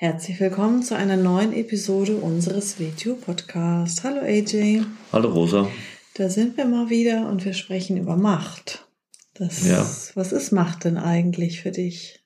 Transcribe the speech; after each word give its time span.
Herzlich 0.00 0.38
willkommen 0.38 0.84
zu 0.84 0.96
einer 0.96 1.16
neuen 1.16 1.52
Episode 1.52 2.18
unseres 2.18 2.78
WTU 2.78 3.16
Podcasts. 3.16 4.04
Hallo 4.04 4.20
AJ. 4.20 4.84
Hallo 5.10 5.28
Rosa. 5.28 5.68
Da 6.14 6.30
sind 6.30 6.56
wir 6.56 6.66
mal 6.66 6.88
wieder 6.88 7.28
und 7.28 7.44
wir 7.44 7.52
sprechen 7.52 7.96
über 7.96 8.16
Macht. 8.16 8.86
Das, 9.34 9.66
ja. 9.66 9.84
Was 10.14 10.30
ist 10.30 10.52
Macht 10.52 10.84
denn 10.84 10.98
eigentlich 10.98 11.62
für 11.62 11.72
dich? 11.72 12.24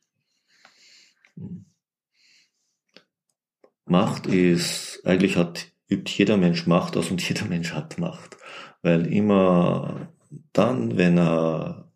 Macht 3.87 4.27
ist, 4.27 5.01
eigentlich 5.05 5.39
hat, 5.39 5.69
übt 5.89 6.13
jeder 6.15 6.37
Mensch 6.37 6.67
Macht 6.67 6.99
aus 6.99 7.11
und 7.11 7.23
jeder 7.27 7.47
Mensch 7.47 7.73
hat 7.73 7.99
Macht. 7.99 8.37
Weil 8.83 9.07
immer 9.11 10.13
dann, 10.53 10.99
wenn 10.99 11.17
er 11.17 11.91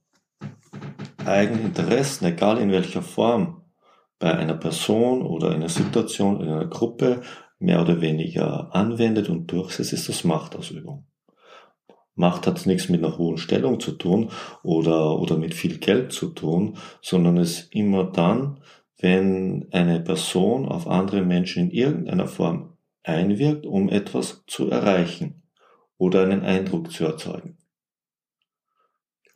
eigene 1.22 1.60
Interessen, 1.60 2.24
egal 2.24 2.56
in 2.62 2.72
welcher 2.72 3.02
Form, 3.02 3.60
bei 4.18 4.34
einer 4.34 4.54
Person 4.54 5.22
oder 5.22 5.50
einer 5.50 5.68
Situation, 5.68 6.40
in 6.40 6.48
einer 6.48 6.66
Gruppe 6.66 7.22
mehr 7.58 7.80
oder 7.80 8.00
weniger 8.00 8.74
anwendet 8.74 9.28
und 9.28 9.50
durchsetzt, 9.50 9.92
ist 9.92 10.08
das 10.08 10.24
Machtausübung. 10.24 11.06
Macht 12.14 12.46
hat 12.46 12.64
nichts 12.64 12.88
mit 12.88 13.04
einer 13.04 13.18
hohen 13.18 13.36
Stellung 13.36 13.78
zu 13.78 13.92
tun 13.92 14.30
oder, 14.62 15.18
oder 15.20 15.36
mit 15.36 15.52
viel 15.52 15.78
Geld 15.78 16.12
zu 16.12 16.28
tun, 16.30 16.78
sondern 17.02 17.36
es 17.36 17.68
immer 17.70 18.04
dann, 18.04 18.60
wenn 18.98 19.68
eine 19.72 20.00
Person 20.00 20.66
auf 20.66 20.88
andere 20.88 21.20
Menschen 21.22 21.64
in 21.64 21.70
irgendeiner 21.70 22.26
Form 22.26 22.78
einwirkt, 23.02 23.66
um 23.66 23.90
etwas 23.90 24.44
zu 24.46 24.70
erreichen 24.70 25.42
oder 25.98 26.22
einen 26.22 26.42
Eindruck 26.42 26.90
zu 26.90 27.04
erzeugen. 27.04 27.58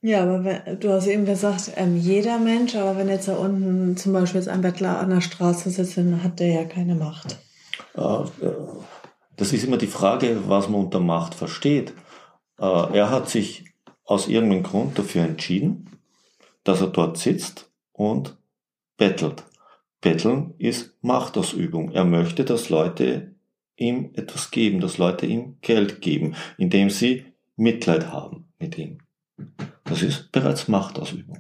Ja, 0.03 0.23
aber 0.23 0.45
wenn, 0.45 0.81
du 0.81 0.91
hast 0.91 1.07
eben 1.07 1.27
gesagt, 1.27 1.73
ähm, 1.77 1.97
jeder 1.97 2.39
Mensch, 2.39 2.75
aber 2.75 2.97
wenn 2.97 3.09
jetzt 3.09 3.29
da 3.29 3.37
unten 3.37 3.97
zum 3.97 4.15
Beispiel 4.15 4.41
jetzt 4.41 4.49
ein 4.49 4.63
Bettler 4.63 4.99
an 4.99 5.11
der 5.11 5.21
Straße 5.21 5.69
sitzt, 5.69 5.99
dann 5.99 6.23
hat 6.23 6.41
der 6.41 6.49
ja 6.49 6.65
keine 6.65 6.95
Macht. 6.95 7.39
Äh, 7.95 8.25
das 9.37 9.53
ist 9.53 9.65
immer 9.65 9.77
die 9.77 9.87
Frage, 9.87 10.49
was 10.49 10.69
man 10.69 10.83
unter 10.83 11.01
Macht 11.01 11.35
versteht. 11.35 11.93
Äh, 12.59 12.65
er 12.65 13.11
hat 13.11 13.29
sich 13.29 13.65
aus 14.05 14.27
irgendeinem 14.27 14.63
Grund 14.63 14.99
dafür 14.99 15.23
entschieden, 15.23 15.91
dass 16.65 16.81
er 16.81 16.89
dort 16.89 17.19
sitzt 17.19 17.71
und 17.93 18.39
bettelt. 18.97 19.45
Betteln 20.01 20.55
ist 20.59 20.95
Machtausübung. 21.03 21.93
Er 21.93 22.05
möchte, 22.05 22.45
dass 22.45 22.71
Leute 22.71 23.35
ihm 23.77 24.11
etwas 24.15 24.51
geben, 24.51 24.81
dass 24.81 24.99
Leute 24.99 25.27
ihm 25.27 25.59
Geld 25.61 26.01
geben, 26.01 26.37
indem 26.57 26.89
sie 26.89 27.27
Mitleid 27.57 28.11
haben 28.11 28.49
mit 28.59 28.79
ihm. 28.79 28.99
Das 29.85 30.03
ist 30.03 30.33
bereits 30.33 30.69
Machtausübung. 30.69 31.39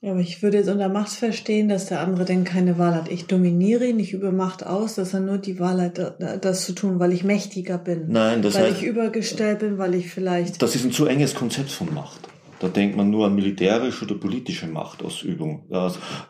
Ja, 0.00 0.12
aber 0.12 0.20
ich 0.20 0.42
würde 0.42 0.58
jetzt 0.58 0.68
unter 0.68 0.88
Macht 0.88 1.10
verstehen, 1.10 1.68
dass 1.68 1.86
der 1.86 2.00
andere 2.00 2.24
denn 2.24 2.44
keine 2.44 2.78
Wahl 2.78 2.94
hat. 2.94 3.10
Ich 3.10 3.26
dominiere 3.26 3.84
ihn, 3.86 3.98
ich 3.98 4.12
übe 4.12 4.30
Macht 4.30 4.64
aus, 4.64 4.94
dass 4.94 5.12
er 5.12 5.20
nur 5.20 5.38
die 5.38 5.58
Wahl 5.58 5.80
hat, 5.82 5.98
das 6.44 6.64
zu 6.64 6.72
tun, 6.72 7.00
weil 7.00 7.12
ich 7.12 7.24
mächtiger 7.24 7.78
bin. 7.78 8.06
Nein, 8.08 8.42
das 8.42 8.54
weil 8.54 8.70
heißt, 8.70 8.82
ich 8.82 8.84
übergestellt 8.84 9.58
bin, 9.58 9.78
weil 9.78 9.96
ich 9.96 10.08
vielleicht. 10.08 10.62
Das 10.62 10.76
ist 10.76 10.84
ein 10.84 10.92
zu 10.92 11.06
enges 11.06 11.34
Konzept 11.34 11.70
von 11.70 11.92
Macht. 11.92 12.20
Da 12.60 12.68
denkt 12.68 12.96
man 12.96 13.10
nur 13.10 13.26
an 13.26 13.34
militärische 13.34 14.04
oder 14.04 14.14
politische 14.14 14.66
Machtausübung. 14.66 15.68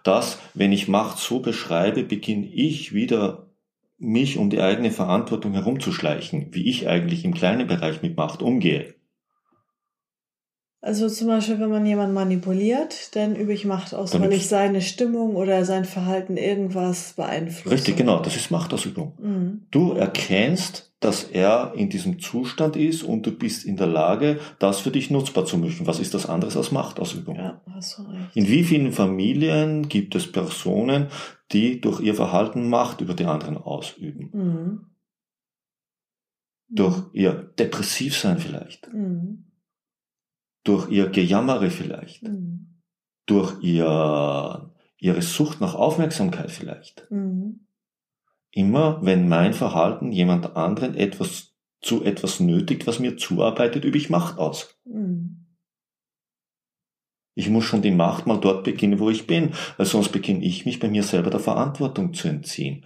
Das, 0.03 0.39
wenn 0.55 0.72
ich 0.72 0.89
Macht 0.89 1.19
so 1.19 1.41
beschreibe, 1.41 2.05
beginne 2.05 2.47
ich 2.47 2.95
wieder 2.95 3.51
mich 3.99 4.39
um 4.39 4.49
die 4.49 4.61
eigene 4.61 4.91
Verantwortung 4.93 5.53
herumzuschleichen, 5.53 6.49
wie 6.53 6.69
ich 6.69 6.89
eigentlich 6.89 7.25
im 7.25 7.34
kleinen 7.34 7.67
Bereich 7.67 8.01
mit 8.01 8.17
Macht 8.17 8.43
umgehe. 8.43 8.95
Also 10.81 11.09
zum 11.09 11.27
Beispiel, 11.27 11.59
wenn 11.59 11.71
man 11.71 11.84
jemanden 11.84 12.15
manipuliert, 12.15 13.16
dann 13.16 13.34
übe 13.34 13.53
ich 13.53 13.65
Macht 13.65 13.94
aus, 13.94 14.12
Damit 14.12 14.31
weil 14.31 14.37
ich 14.37 14.47
seine 14.47 14.81
Stimmung 14.81 15.34
oder 15.34 15.65
sein 15.65 15.84
Verhalten 15.84 16.37
irgendwas 16.37 17.15
beeinflusse. 17.15 17.75
Richtig, 17.75 17.97
genau, 17.97 18.21
das 18.21 18.37
ist 18.37 18.53
Machtausübung. 18.53 19.15
Mhm. 19.21 19.62
Du 19.72 19.93
erkennst, 19.94 20.93
dass 21.00 21.25
er 21.25 21.72
in 21.75 21.91
diesem 21.91 22.21
Zustand 22.21 22.77
ist 22.77 23.03
und 23.03 23.27
du 23.27 23.33
bist 23.33 23.65
in 23.65 23.77
der 23.77 23.89
Lage, 23.89 24.39
das 24.61 24.78
für 24.78 24.93
dich 24.93 25.11
nutzbar 25.11 25.47
zu 25.47 25.59
machen. 25.59 25.87
Was 25.87 25.99
ist 25.99 26.15
das 26.15 26.27
anderes 26.27 26.56
als 26.56 26.71
Machtausübung? 26.71 27.34
Ja, 27.34 27.60
hast 27.75 27.99
du 27.99 28.03
recht. 28.03 28.37
In 28.37 28.47
wie 28.47 28.62
vielen 28.62 28.93
Familien 28.93 29.89
gibt 29.89 30.15
es 30.15 30.31
Personen, 30.31 31.09
die 31.50 31.81
durch 31.81 32.00
ihr 32.00 32.15
Verhalten 32.15 32.69
Macht 32.69 33.00
über 33.00 33.15
die 33.15 33.25
anderen 33.25 33.56
ausüben? 33.56 34.31
Mhm. 34.33 34.81
Durch 36.69 37.03
ihr 37.12 37.33
Depressivsein 37.59 38.39
vielleicht. 38.39 38.93
Mhm 38.93 39.47
durch 40.69 40.91
ihr 40.91 41.09
Gejammere 41.09 41.71
vielleicht, 41.71 42.25
mhm. 42.25 42.83
durch 43.25 43.62
ihr, 43.62 44.71
ihre 44.99 45.23
Sucht 45.23 45.62
nach 45.62 45.75
Aufmerksamkeit 45.75 46.51
vielleicht. 46.51 47.11
Mhm. 47.11 47.61
Immer 48.51 49.01
wenn 49.03 49.28
mein 49.28 49.55
Verhalten 49.55 50.12
jemand 50.12 50.57
anderen 50.57 50.95
etwas 50.95 51.55
zu 51.81 52.05
etwas 52.05 52.41
nötigt, 52.41 52.87
was 52.87 52.99
mir 52.99 53.17
zuarbeitet, 53.17 53.84
übe 53.84 53.97
ich 53.97 54.11
Macht 54.11 54.39
aus. 54.39 54.78
Mhm. 54.84 55.47
Ich 57.34 57.49
muss 57.49 57.65
schon 57.65 57.83
die 57.83 57.93
Macht 57.93 58.27
mal 58.27 58.39
dort 58.39 58.65
beginnen, 58.65 58.99
wo 58.99 59.09
ich 59.09 59.27
bin, 59.27 59.53
weil 59.77 59.87
sonst 59.87 60.11
beginne 60.11 60.45
ich 60.45 60.67
mich 60.67 60.81
bei 60.81 60.89
mir 60.89 61.05
selber 61.05 61.31
der 61.31 61.41
Verantwortung 61.41 62.12
zu 62.12 62.28
entziehen. 62.28 62.84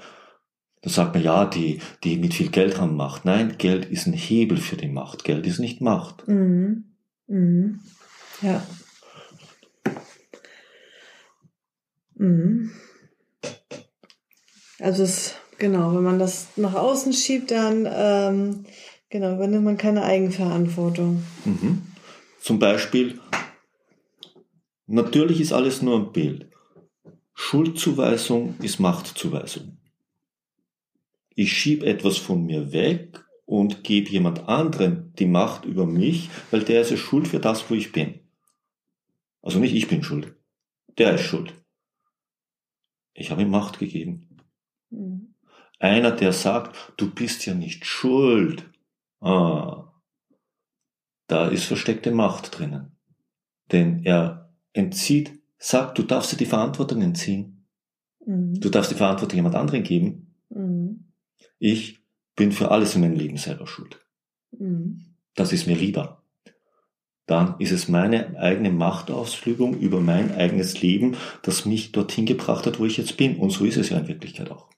Da 0.82 0.91
sagt 0.91 1.15
man, 1.15 1.25
ja, 1.25 1.47
die, 1.47 1.81
die 2.04 2.16
mit 2.16 2.34
viel 2.34 2.50
Geld 2.50 2.78
haben 2.78 2.94
Macht. 2.94 3.25
Nein, 3.25 3.56
Geld 3.56 3.87
ist 3.87 4.06
ein 4.06 4.12
Hebel 4.12 4.59
für 4.59 4.76
die 4.76 4.88
Macht. 4.88 5.25
Geld 5.25 5.47
ist 5.47 5.59
nicht 5.59 5.81
Macht. 5.81 6.28
Mhm. 6.28 6.91
Mhm. 7.32 7.81
Ja. 8.43 8.62
Mhm. 12.15 12.70
Also 14.78 15.03
es, 15.04 15.34
genau, 15.56 15.94
wenn 15.94 16.03
man 16.03 16.19
das 16.19 16.48
nach 16.56 16.75
außen 16.75 17.15
schiebt, 17.15 17.50
dann 17.50 17.88
ähm, 17.91 18.66
genau, 19.09 19.34
übernimmt 19.34 19.65
man 19.65 19.78
keine 19.78 20.03
Eigenverantwortung. 20.03 21.22
Mhm. 21.47 21.81
Zum 22.38 22.59
Beispiel, 22.59 23.19
natürlich 24.87 25.41
ist 25.41 25.54
alles 25.54 25.81
nur 25.81 26.00
ein 26.00 26.12
Bild. 26.12 26.50
Schuldzuweisung 27.32 28.56
ist 28.60 28.78
Machtzuweisung. 28.78 29.78
Ich 31.34 31.50
schiebe 31.54 31.87
etwas 31.87 32.19
von 32.19 32.44
mir 32.44 32.72
weg 32.72 33.22
und 33.44 33.84
gebe 33.84 34.10
jemand 34.10 34.48
anderen 34.48 35.12
die 35.19 35.26
Macht 35.26 35.64
über 35.64 35.86
mich, 35.86 36.30
weil 36.50 36.64
der 36.64 36.82
ist 36.82 36.91
ja 36.91 36.97
schuld 36.97 37.28
für 37.28 37.41
das, 37.41 37.69
wo 37.70 37.75
ich 37.75 37.92
bin. 37.92 38.20
Also 39.42 39.58
nicht 39.58 39.75
ich 39.75 39.88
bin 39.88 40.03
schuld. 40.03 40.34
Der 40.98 41.14
ist 41.14 41.22
schuld. 41.22 41.54
Ich 43.14 43.30
habe 43.30 43.42
ihm 43.42 43.50
Macht 43.50 43.78
gegeben. 43.78 44.38
Mhm. 44.91 45.34
Einer, 45.78 46.12
der 46.12 46.32
sagt, 46.32 46.92
du 46.97 47.10
bist 47.10 47.44
ja 47.44 47.54
nicht 47.54 47.84
schuld. 47.84 48.70
Ah, 49.20 49.92
da 51.26 51.48
ist 51.48 51.64
versteckte 51.64 52.12
Macht 52.12 52.59
drinnen. 52.59 52.97
Denn 53.72 54.04
er 54.04 54.53
entzieht, 54.72 55.41
sagt, 55.59 55.98
du 55.98 56.03
darfst 56.03 56.32
dir 56.32 56.36
die 56.36 56.47
Verantwortung 56.47 57.03
entziehen. 57.03 57.66
Mhm. 58.24 58.60
Du 58.60 58.69
darfst 58.69 58.91
die 58.91 58.97
Verantwortung 58.97 59.36
jemand 59.36 59.54
anderen 59.54 59.82
geben. 59.82 60.34
Mhm. 60.50 61.12
Ich 61.59 62.01
bin 62.37 62.53
für 62.53 62.71
alles 62.71 62.95
in 62.95 63.03
meinem 63.03 63.16
Leben 63.16 63.36
selber 63.36 63.66
schuld. 63.66 64.01
Mhm. 64.53 65.16
Das 65.34 65.53
ist 65.53 65.66
mir 65.66 65.77
lieber. 65.77 66.22
Dann 67.27 67.54
ist 67.60 67.71
es 67.71 67.89
meine 67.89 68.39
eigene 68.39 68.71
Machtausübung 68.71 69.78
über 69.78 70.01
mein 70.01 70.34
eigenes 70.34 70.83
Leben, 70.83 71.16
das 71.42 71.65
mich 71.65 71.92
dorthin 71.92 72.27
gebracht 72.27 72.66
hat, 72.66 72.78
wo 72.78 72.84
ich 72.84 72.97
jetzt 72.97 73.16
bin. 73.16 73.36
Und 73.36 73.51
so 73.51 73.65
ist 73.65 73.77
es 73.77 73.91
ja 73.91 73.98
in 73.98 74.09
Wirklichkeit 74.09 74.51
auch. 74.51 74.68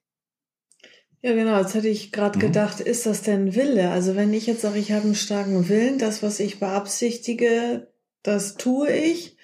Ja, 1.23 1.32
genau. 1.32 1.58
Jetzt 1.58 1.75
hätte 1.75 1.88
ich 1.88 2.12
gerade 2.12 2.38
mhm. 2.38 2.43
gedacht, 2.43 2.81
ist 2.81 3.06
das 3.06 3.23
denn 3.23 3.55
Wille? 3.55 3.90
Also 3.90 4.14
wenn 4.14 4.34
ich 4.34 4.46
jetzt 4.46 4.61
sage, 4.61 4.78
ich 4.78 4.93
habe 4.93 5.05
einen 5.05 5.14
starken 5.14 5.69
Willen, 5.70 5.99
das, 5.99 6.23
was 6.23 6.38
ich 6.38 6.61
beabsichtige, 6.61 7.88
das 8.23 8.56
tue 8.56 8.90
ich. 8.93 9.37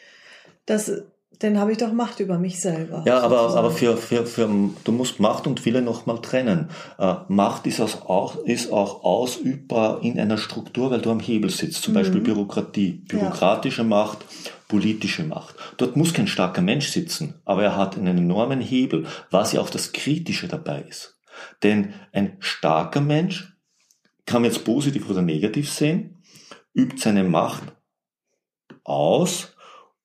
Das 0.67 1.03
dann 1.41 1.59
habe 1.59 1.73
ich 1.73 1.79
doch 1.79 1.93
Macht 1.93 2.21
über 2.21 2.39
mich 2.39 2.61
selber. 2.61 3.03
Ja, 3.07 3.21
aber, 3.21 3.57
aber 3.57 3.71
für, 3.71 3.97
für, 3.97 4.27
für, 4.27 4.49
du 4.85 4.93
musst 4.93 5.21
Macht 5.21 5.47
und 5.47 5.65
Wille 5.65 5.81
nochmal 5.81 6.21
trennen. 6.21 6.69
Äh, 6.99 7.15
Macht 7.29 7.67
ist, 7.67 7.81
auch, 7.81 8.37
ist 8.45 8.71
auch 8.71 9.05
ausübbar 9.05 10.03
in 10.03 10.21
einer 10.21 10.37
Struktur, 10.37 10.91
weil 10.91 11.01
du 11.01 11.11
am 11.11 11.19
Hebel 11.19 11.49
sitzt. 11.49 11.83
Zum 11.83 11.95
mhm. 11.95 11.99
Beispiel 11.99 12.21
Bürokratie. 12.21 13.03
Bürokratische 13.09 13.83
ja. 13.83 13.89
Macht, 13.89 14.19
politische 14.69 15.25
Macht. 15.25 15.55
Dort 15.79 15.97
muss 15.97 16.13
kein 16.13 16.27
starker 16.27 16.61
Mensch 16.61 16.89
sitzen, 16.89 17.41
aber 17.47 17.65
er 17.65 17.77
hat 17.77 17.97
einen 17.97 18.19
enormen 18.19 18.61
Hebel, 18.61 19.07
was 19.31 19.53
ja 19.53 19.63
auch 19.63 19.71
das 19.71 19.93
Kritische 19.93 20.47
dabei 20.47 20.83
ist. 20.83 21.19
Denn 21.63 21.95
ein 22.13 22.37
starker 22.41 23.01
Mensch 23.01 23.57
kann 24.27 24.43
man 24.43 24.51
jetzt 24.51 24.65
positiv 24.67 25.09
oder 25.09 25.23
negativ 25.23 25.73
sehen, 25.73 26.23
übt 26.75 26.99
seine 26.99 27.25
Macht 27.25 27.63
aus, 28.85 29.55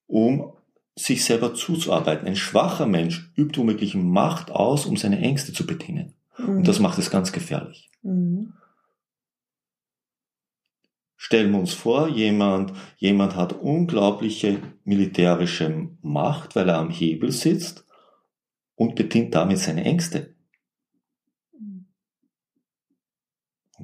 um 0.07 0.54
sich 0.95 1.25
selber 1.25 1.53
zuzuarbeiten. 1.53 2.27
Ein 2.27 2.35
schwacher 2.35 2.85
Mensch 2.85 3.31
übt 3.35 3.59
womöglich 3.59 3.95
Macht 3.95 4.51
aus, 4.51 4.85
um 4.85 4.97
seine 4.97 5.19
Ängste 5.19 5.53
zu 5.53 5.65
bedienen. 5.65 6.13
Mhm. 6.37 6.57
Und 6.57 6.67
das 6.67 6.79
macht 6.79 6.97
es 6.97 7.11
ganz 7.11 7.31
gefährlich. 7.31 7.89
Mhm. 8.01 8.53
Stellen 11.17 11.51
wir 11.51 11.59
uns 11.59 11.73
vor, 11.73 12.07
jemand, 12.07 12.73
jemand 12.97 13.35
hat 13.35 13.53
unglaubliche 13.53 14.59
militärische 14.83 15.89
Macht, 16.01 16.55
weil 16.55 16.69
er 16.69 16.77
am 16.77 16.91
Hebel 16.91 17.31
sitzt 17.31 17.85
und 18.75 18.95
bedient 18.95 19.33
damit 19.33 19.57
seine 19.57 19.85
Ängste. 19.85 20.34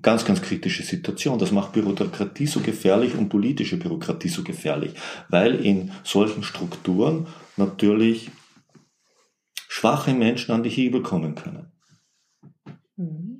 Ganz, 0.01 0.25
ganz 0.25 0.41
kritische 0.41 0.83
Situation. 0.83 1.37
Das 1.39 1.51
macht 1.51 1.73
Bürokratie 1.73 2.47
so 2.47 2.59
gefährlich 2.59 3.15
und 3.15 3.29
politische 3.29 3.77
Bürokratie 3.77 4.29
so 4.29 4.43
gefährlich, 4.43 4.93
weil 5.29 5.63
in 5.63 5.91
solchen 6.03 6.43
Strukturen 6.43 7.27
natürlich 7.57 8.31
schwache 9.67 10.13
Menschen 10.13 10.51
an 10.51 10.63
die 10.63 10.69
Hebel 10.69 11.01
kommen 11.01 11.35
können. 11.35 11.71
Mhm. 12.97 13.30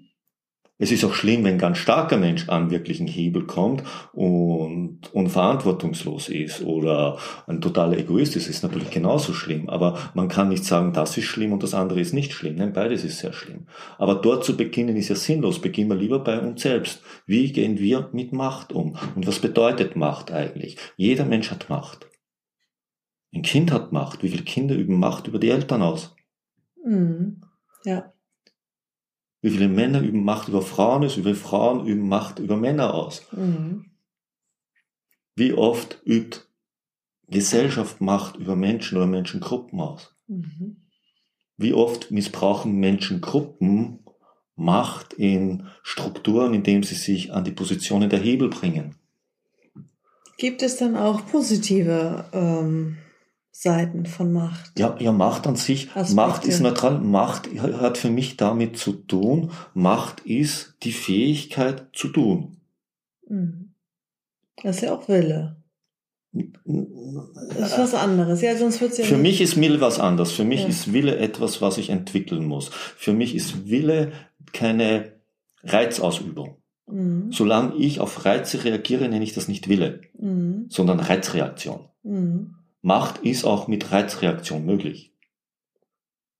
Es 0.81 0.91
ist 0.91 1.05
auch 1.05 1.13
schlimm, 1.13 1.43
wenn 1.43 1.53
ein 1.53 1.59
ganz 1.59 1.77
starker 1.77 2.17
Mensch 2.17 2.49
an 2.49 2.71
wirklichen 2.71 3.05
Hebel 3.05 3.45
kommt 3.45 3.83
und 4.13 5.13
unverantwortungslos 5.13 6.27
ist 6.27 6.63
oder 6.63 7.19
ein 7.45 7.61
totaler 7.61 7.99
Egoist 7.99 8.35
ist, 8.35 8.47
ist 8.47 8.63
natürlich 8.63 8.89
genauso 8.89 9.33
schlimm. 9.33 9.69
Aber 9.69 9.99
man 10.15 10.27
kann 10.27 10.49
nicht 10.49 10.65
sagen, 10.65 10.91
das 10.91 11.15
ist 11.19 11.25
schlimm 11.25 11.53
und 11.53 11.61
das 11.61 11.75
andere 11.75 11.99
ist 11.99 12.13
nicht 12.13 12.33
schlimm. 12.33 12.55
Nein, 12.55 12.73
beides 12.73 13.03
ist 13.03 13.19
sehr 13.19 13.31
schlimm. 13.31 13.67
Aber 13.99 14.15
dort 14.15 14.43
zu 14.43 14.57
beginnen 14.57 14.97
ist 14.97 15.09
ja 15.09 15.15
sinnlos. 15.15 15.61
Beginnen 15.61 15.91
wir 15.91 15.97
lieber 15.97 16.17
bei 16.17 16.39
uns 16.39 16.63
selbst. 16.63 17.03
Wie 17.27 17.51
gehen 17.51 17.77
wir 17.77 18.09
mit 18.11 18.33
Macht 18.33 18.73
um? 18.73 18.97
Und 19.15 19.27
was 19.27 19.37
bedeutet 19.37 19.95
Macht 19.95 20.31
eigentlich? 20.31 20.77
Jeder 20.97 21.25
Mensch 21.25 21.51
hat 21.51 21.69
Macht. 21.69 22.09
Ein 23.31 23.43
Kind 23.43 23.71
hat 23.71 23.91
Macht. 23.91 24.23
Wie 24.23 24.29
viele 24.29 24.43
Kinder 24.43 24.73
üben 24.73 24.97
Macht 24.97 25.27
über 25.27 25.37
die 25.37 25.51
Eltern 25.51 25.83
aus? 25.83 26.15
Mhm. 26.83 27.41
Ja. 27.85 28.10
Wie 29.41 29.49
viele 29.49 29.67
Männer 29.67 30.01
üben 30.01 30.23
Macht 30.23 30.49
über 30.49 30.61
Frauen 30.61 31.03
aus, 31.03 31.17
wie 31.17 31.23
viele 31.23 31.35
Frauen 31.35 31.88
üben 31.88 32.07
Macht 32.07 32.39
über 32.39 32.57
Männer 32.57 32.93
aus. 32.93 33.23
Mhm. 33.31 33.85
Wie 35.35 35.53
oft 35.53 36.01
übt 36.05 36.41
Gesellschaft 37.27 38.01
Macht 38.01 38.35
über 38.35 38.55
Menschen 38.55 38.97
oder 38.97 39.07
Menschengruppen 39.07 39.79
aus? 39.79 40.15
Mhm. 40.27 40.77
Wie 41.57 41.73
oft 41.73 42.11
missbrauchen 42.11 42.73
Menschengruppen 42.79 43.99
Macht 44.55 45.13
in 45.13 45.67
Strukturen, 45.81 46.53
indem 46.53 46.83
sie 46.83 46.95
sich 46.95 47.33
an 47.33 47.43
die 47.43 47.51
Positionen 47.51 48.09
der 48.09 48.19
Hebel 48.19 48.49
bringen? 48.49 48.95
Gibt 50.38 50.61
es 50.61 50.77
dann 50.77 50.95
auch 50.95 51.25
positive 51.27 52.25
ähm, 52.33 52.97
Seiten 53.51 54.06
von 54.06 54.31
Macht. 54.31 54.80
Ja, 54.80 54.95
ja, 55.00 55.12
Macht 55.12 55.45
an 55.45 55.56
sich, 55.56 55.89
Aspekte. 55.89 56.15
Macht 56.15 56.45
ist 56.45 56.62
neutral. 56.62 57.00
Macht 57.00 57.50
hat 57.62 57.98
für 57.98 58.09
mich 58.09 58.38
damit 58.38 58.77
zu 58.77 58.94
tun. 58.94 59.51
Macht 59.74 60.21
ist 60.21 60.75
die 60.83 60.94
Fähigkeit 60.94 61.88
zu 61.94 62.07
tun. 62.07 62.57
Mhm. 63.27 63.74
Das 64.63 64.77
ist 64.77 64.83
ja 64.83 64.94
auch 64.94 65.07
Wille. 65.07 65.57
Das 66.33 67.71
ist 67.71 67.77
was 67.77 67.94
anderes. 67.94 68.42
Ja, 68.42 68.56
sonst 68.56 68.80
wird's 68.80 68.98
ja 68.98 69.03
Für 69.03 69.18
mich 69.18 69.42
ist 69.42 69.59
Wille 69.59 69.81
was 69.81 70.00
anderes. 70.00 70.31
Für 70.31 70.45
mich 70.45 70.62
ja. 70.62 70.68
ist 70.68 70.94
Wille 70.94 71.18
etwas, 71.18 71.62
was 71.62 71.77
ich 71.77 71.89
entwickeln 71.89 72.45
muss. 72.45 72.69
Für 72.69 73.13
mich 73.13 73.36
ist 73.36 73.69
Wille 73.69 74.13
keine 74.53 75.12
Reizausübung. 75.63 76.56
Mhm. 76.88 77.31
Solange 77.31 77.75
ich 77.75 78.00
auf 78.00 78.25
Reize 78.25 78.63
reagiere, 78.63 79.09
nenne 79.09 79.24
ich 79.24 79.33
das 79.33 79.48
nicht 79.48 79.68
Wille, 79.68 80.01
mhm. 80.18 80.65
sondern 80.69 81.00
Reizreaktion. 81.00 81.81
Mhm. 82.03 82.56
Macht 82.81 83.19
ist 83.19 83.45
auch 83.45 83.67
mit 83.67 83.91
Reizreaktion 83.91 84.65
möglich. 84.65 85.13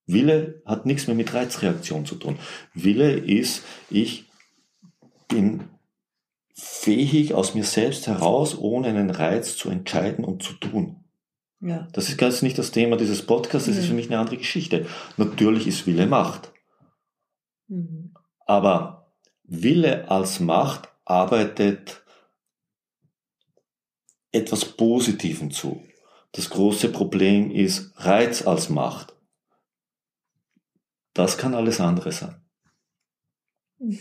Wille 0.05 0.61
hat 0.65 0.85
nichts 0.85 1.07
mehr 1.07 1.15
mit 1.15 1.33
Reizreaktion 1.33 2.05
zu 2.05 2.15
tun. 2.15 2.38
Wille 2.73 3.13
ist, 3.13 3.63
ich 3.89 4.25
bin 5.27 5.69
fähig 6.53 7.33
aus 7.33 7.55
mir 7.55 7.63
selbst 7.63 8.07
heraus, 8.07 8.57
ohne 8.57 8.88
einen 8.88 9.09
Reiz 9.09 9.55
zu 9.55 9.69
entscheiden 9.69 10.25
und 10.25 10.43
zu 10.43 10.53
tun. 10.53 11.03
Ja. 11.59 11.88
Das 11.93 12.09
ist 12.09 12.17
ganz 12.17 12.41
nicht 12.41 12.57
das 12.57 12.71
Thema 12.71 12.97
dieses 12.97 13.25
Podcasts, 13.25 13.67
das 13.67 13.75
mhm. 13.75 13.81
ist 13.81 13.88
für 13.88 13.93
mich 13.93 14.07
eine 14.07 14.19
andere 14.19 14.38
Geschichte. 14.38 14.88
Natürlich 15.17 15.67
ist 15.67 15.85
Wille 15.85 16.07
Macht. 16.07 16.51
Mhm. 17.67 18.13
Aber 18.45 19.13
Wille 19.43 20.09
als 20.09 20.39
Macht 20.39 20.89
arbeitet 21.05 22.03
etwas 24.31 24.65
Positiven 24.65 25.51
zu. 25.51 25.83
Das 26.33 26.50
große 26.50 26.89
Problem 26.89 27.51
ist 27.51 27.94
Reiz 27.98 28.48
als 28.48 28.69
Macht. 28.69 29.16
Das 31.13 31.38
kann 31.38 31.54
alles 31.54 31.81
andere 31.81 32.12
sein. 32.12 32.42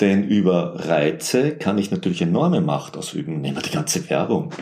Denn 0.00 0.28
über 0.28 0.88
Reize 0.88 1.56
kann 1.56 1.78
ich 1.78 1.90
natürlich 1.90 2.20
enorme 2.20 2.60
Macht 2.60 2.96
ausüben. 2.96 3.40
Nehmen 3.40 3.56
wir 3.56 3.62
die 3.62 3.70
ganze 3.70 4.08
Werbung. 4.10 4.52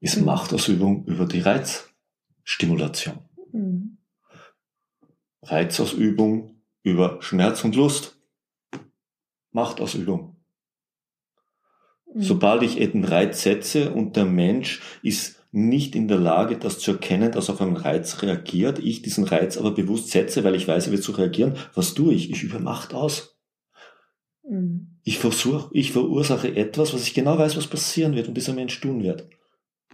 Ist 0.00 0.18
mhm. 0.18 0.24
Machtausübung 0.24 1.04
über 1.06 1.26
die 1.26 1.40
Reizstimulation. 1.40 3.18
Mhm. 3.52 3.98
Reizausübung 5.42 6.62
über 6.82 7.20
Schmerz 7.22 7.64
und 7.64 7.74
Lust. 7.74 8.20
Machtausübung. 9.50 10.36
Mhm. 12.14 12.22
Sobald 12.22 12.62
ich 12.62 12.80
einen 12.80 13.04
Reiz 13.04 13.42
setze 13.42 13.92
und 13.92 14.14
der 14.14 14.26
Mensch 14.26 14.80
ist 15.02 15.35
nicht 15.52 15.94
in 15.94 16.08
der 16.08 16.18
Lage, 16.18 16.58
das 16.58 16.78
zu 16.78 16.92
erkennen, 16.92 17.32
dass 17.32 17.50
auf 17.50 17.60
einen 17.60 17.76
Reiz 17.76 18.22
reagiert, 18.22 18.78
ich 18.78 19.02
diesen 19.02 19.24
Reiz 19.24 19.56
aber 19.56 19.70
bewusst 19.70 20.10
setze, 20.10 20.44
weil 20.44 20.54
ich 20.54 20.68
weiß, 20.68 20.86
er 20.86 20.92
wird 20.92 21.02
zu 21.02 21.12
reagieren, 21.12 21.54
was 21.74 21.94
tue 21.94 22.12
ich? 22.12 22.30
Ich 22.30 22.42
übe 22.42 22.58
Macht 22.58 22.94
aus. 22.94 23.36
Mhm. 24.48 24.98
Ich 25.02 25.18
versuche, 25.18 25.70
ich 25.72 25.92
verursache 25.92 26.54
etwas, 26.56 26.92
was 26.92 27.02
ich 27.02 27.14
genau 27.14 27.38
weiß, 27.38 27.56
was 27.56 27.66
passieren 27.66 28.14
wird 28.14 28.28
und 28.28 28.34
dieser 28.34 28.52
Mensch 28.52 28.80
tun 28.80 29.02
wird. 29.02 29.28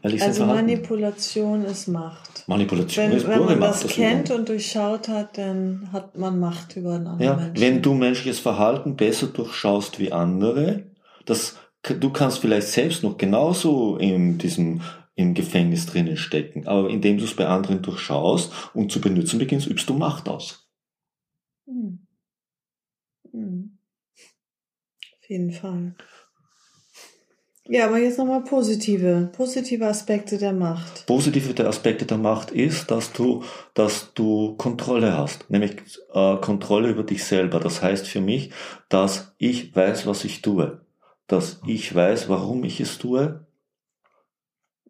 also 0.02 0.46
Manipulation 0.46 1.64
ist 1.64 1.86
Macht. 1.86 2.44
Manipulation 2.48 3.10
wenn, 3.10 3.16
ist 3.18 3.28
Wenn 3.28 3.44
man 3.44 3.60
das 3.60 3.86
kennt 3.86 4.30
und 4.30 4.48
durchschaut 4.48 5.08
hat, 5.08 5.38
dann 5.38 5.90
hat 5.92 6.16
man 6.16 6.40
Macht 6.40 6.76
über 6.76 6.94
einen 6.94 7.06
anderen 7.06 7.22
ja, 7.22 7.36
Menschen. 7.36 7.62
Wenn 7.62 7.82
du 7.82 7.94
menschliches 7.94 8.40
Verhalten 8.40 8.96
besser 8.96 9.28
durchschaust 9.28 9.98
wie 9.98 10.12
andere, 10.12 10.84
das, 11.26 11.56
du 11.82 12.10
kannst 12.10 12.38
vielleicht 12.38 12.68
selbst 12.68 13.02
noch 13.02 13.16
genauso 13.16 13.96
in 13.96 14.38
diesem 14.38 14.80
im 15.14 15.34
Gefängnis 15.34 15.86
drinnen 15.86 16.16
stecken. 16.16 16.66
Aber 16.66 16.88
indem 16.88 17.18
du 17.18 17.24
es 17.24 17.34
bei 17.34 17.46
anderen 17.46 17.82
durchschaust 17.82 18.52
und 18.74 18.90
zu 18.90 19.00
benutzen 19.00 19.38
beginnst, 19.38 19.66
übst 19.66 19.88
du 19.88 19.94
Macht 19.94 20.28
aus. 20.28 20.68
Hm. 21.66 22.06
Hm. 23.30 23.78
Auf 25.20 25.28
jeden 25.28 25.52
Fall. 25.52 25.94
Ja, 27.68 27.86
aber 27.86 27.98
jetzt 27.98 28.18
nochmal 28.18 28.42
positive, 28.42 29.30
positive 29.36 29.86
Aspekte 29.86 30.36
der 30.36 30.52
Macht. 30.52 31.06
Positive 31.06 31.66
Aspekte 31.66 32.04
der 32.04 32.18
Macht 32.18 32.50
ist, 32.50 32.90
dass 32.90 33.12
du, 33.12 33.44
dass 33.74 34.12
du 34.14 34.56
Kontrolle 34.56 35.16
hast, 35.16 35.48
nämlich 35.48 35.76
äh, 36.12 36.36
Kontrolle 36.38 36.88
über 36.88 37.04
dich 37.04 37.22
selber. 37.22 37.60
Das 37.60 37.80
heißt 37.80 38.08
für 38.08 38.20
mich, 38.20 38.50
dass 38.88 39.32
ich 39.38 39.74
weiß, 39.76 40.06
was 40.06 40.24
ich 40.24 40.42
tue, 40.42 40.80
dass 41.28 41.60
ich 41.64 41.94
weiß, 41.94 42.28
warum 42.28 42.64
ich 42.64 42.80
es 42.80 42.98
tue, 42.98 43.46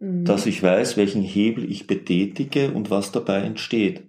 Mhm. 0.02 0.24
dass 0.24 0.46
ich 0.46 0.60
weiß, 0.60 0.96
welchen 0.96 1.22
Hebel 1.22 1.70
ich 1.70 1.86
betätige 1.86 2.72
und 2.72 2.90
was 2.90 3.12
dabei 3.12 3.42
entsteht. 3.42 4.02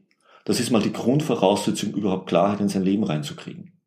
Das 0.43 0.59
ist 0.59 0.71
mal 0.71 0.81
die 0.81 0.91
Grundvoraussetzung, 0.91 1.93
überhaupt 1.93 2.27
Klarheit 2.27 2.59
in 2.61 2.67
sein 2.67 2.81
Leben 2.81 3.03
reinzukriegen. 3.03 3.79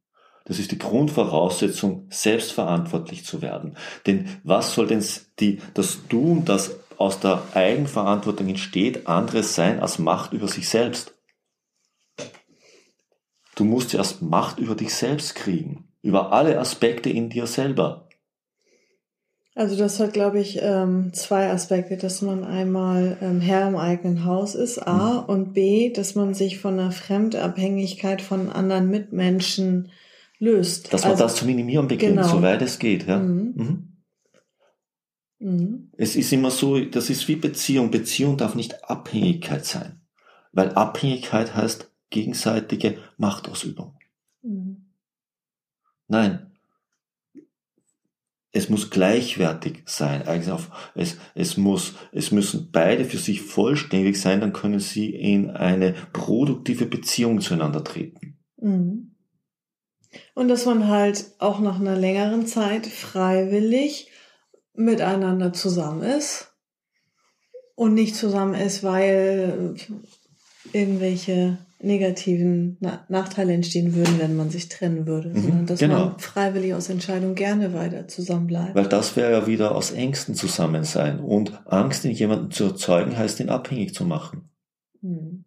Das 0.45 0.61
ist 0.61 0.71
die 0.71 0.79
Grundvoraussetzung, 0.79 2.07
selbstverantwortlich 2.09 3.25
zu 3.25 3.43
werden. 3.43 3.77
Denn 4.07 4.29
was 4.45 4.75
soll 4.75 4.87
denn 4.87 5.05
die, 5.41 5.59
das 5.75 6.07
Tun, 6.09 6.45
das 6.45 6.79
aus 6.97 7.19
der 7.19 7.43
Eigenverantwortung 7.55 8.51
entsteht, 8.51 9.09
anderes 9.09 9.57
sein 9.57 9.81
als 9.81 9.99
Macht 9.99 10.33
über 10.33 10.47
sich 10.47 10.69
selbst? 10.69 11.13
Du 13.57 13.65
musst 13.65 13.95
erst 13.95 14.23
Macht 14.23 14.61
über 14.61 14.77
dich 14.77 14.95
selbst 14.95 15.35
kriegen, 15.35 15.89
über 16.03 16.31
alle 16.33 16.61
Aspekte 16.61 17.11
in 17.11 17.31
dir 17.31 17.49
selber. 17.49 18.06
Also 19.57 19.75
das 19.75 19.99
hat, 20.01 20.13
glaube 20.13 20.39
ich, 20.39 20.59
ähm, 20.61 21.15
zwei 21.15 21.51
Aspekte, 21.51 21.97
dass 21.97 22.21
man 22.21 22.45
einmal 22.45 23.17
ähm, 23.23 23.41
Herr 23.41 23.67
im 23.67 23.77
eigenen 23.77 24.27
Haus 24.27 24.55
ist, 24.55 24.79
A, 24.79 25.23
mhm. 25.23 25.29
und 25.31 25.53
B, 25.55 25.91
dass 25.91 26.15
man 26.15 26.35
sich 26.35 26.59
von 26.59 26.77
der 26.77 26.91
Fremdabhängigkeit 26.91 28.21
von 28.21 28.51
anderen 28.51 28.91
Mitmenschen 28.91 29.89
löst. 30.39 30.93
Dass 30.93 31.05
man 31.05 31.13
also, 31.13 31.25
das 31.25 31.37
zu 31.37 31.47
minimieren 31.47 31.89
beginnt, 31.89 32.17
genau. 32.17 32.29
soweit 32.29 32.61
es 32.61 32.79
geht. 32.79 33.07
Ja. 33.07 33.19
Mhm. 33.19 33.55
Mhm. 35.39 35.49
mhm. 35.49 35.93
Es 35.97 36.17
ist 36.17 36.31
immer 36.35 36.51
so, 36.51 36.79
das 36.79 37.09
ist 37.09 37.27
wie 37.27 37.37
Beziehung. 37.37 37.91
Beziehung 37.91 38.37
darf 38.37 38.57
nicht 38.57 38.85
Abhängigkeit 38.91 39.65
sein, 39.65 40.03
weil 40.53 40.73
Abhängigkeit 40.73 41.57
heißt 41.57 41.91
gegenseitige 42.11 42.99
Machtausübung. 43.17 43.97
Mhm. 44.43 44.85
Nein, 46.09 46.53
es 48.53 48.69
muss 48.69 48.91
gleichwertig 48.91 49.83
sein. 49.87 50.27
Auf, 50.51 50.71
es, 50.95 51.17
es 51.35 51.57
muss, 51.57 51.95
es 52.13 52.31
müssen 52.31 52.71
beide 52.73 53.05
für 53.05 53.19
sich 53.19 53.43
vollständig 53.43 54.21
sein, 54.21 54.41
dann 54.41 54.53
können 54.53 54.81
sie 54.81 55.11
in 55.11 55.51
eine 55.51 55.95
produktive 56.13 56.87
Beziehung 56.87 57.41
zueinander 57.41 57.85
treten. 57.85 58.39
Mhm. 58.57 59.13
Und 60.35 60.49
dass 60.49 60.65
man 60.65 60.89
halt 60.89 61.27
auch 61.39 61.61
nach 61.61 61.79
einer 61.79 61.97
längeren 61.97 62.47
Zeit 62.47 62.87
freiwillig 62.87 64.11
miteinander 64.75 65.53
zusammen 65.53 66.03
ist 66.03 66.55
und 67.75 67.95
nicht 67.95 68.17
zusammen 68.17 68.55
ist, 68.55 68.83
weil 68.83 69.77
irgendwelche 70.73 71.59
negativen 71.79 72.79
Nachteile 73.09 73.53
entstehen 73.53 73.95
würden, 73.95 74.19
wenn 74.19 74.37
man 74.37 74.51
sich 74.51 74.69
trennen 74.69 75.07
würde, 75.07 75.29
mhm, 75.29 75.43
sondern 75.43 75.67
dass 75.67 75.81
genau. 75.81 76.07
man 76.07 76.19
freiwillig 76.19 76.75
aus 76.75 76.89
Entscheidung 76.89 77.35
gerne 77.35 77.75
weiter 77.75 78.09
zusammenbleibt. 78.09 78.75
Weil 78.75 78.89
das 78.89 79.17
wäre 79.17 79.33
ja 79.33 79.47
wieder 79.47 79.75
aus 79.75 79.93
Ängsten 79.93 80.35
zusammen 80.35 80.85
sein 80.85 81.21
und 81.21 81.67
Angst 81.67 82.05
in 82.05 82.13
jemanden 82.13 82.51
zu 82.51 82.65
erzeugen 82.65 83.17
heißt 83.17 83.41
ihn 83.41 83.51
abhängig 83.51 83.95
zu 83.95 84.05
machen. 84.05 84.49
Mhm. 85.03 85.45